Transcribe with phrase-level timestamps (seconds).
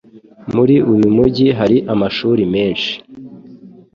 [0.55, 2.91] Muri uyu mujyi hari amashuri menshi.